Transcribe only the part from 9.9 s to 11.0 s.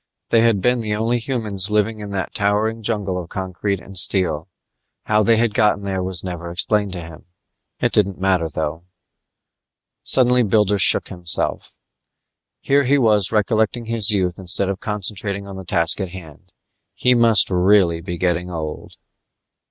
Suddenly Builder